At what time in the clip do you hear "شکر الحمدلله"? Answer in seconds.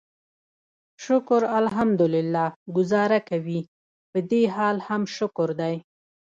1.05-2.45